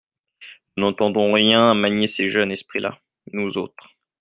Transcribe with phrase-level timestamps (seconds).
[0.77, 2.99] Nous n’entendons rien à manier ces jeunes esprits-là,
[3.33, 3.87] nous autres…